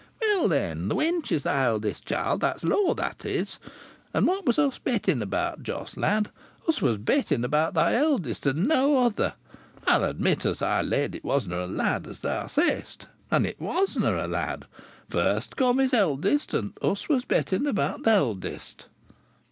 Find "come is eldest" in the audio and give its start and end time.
15.55-16.55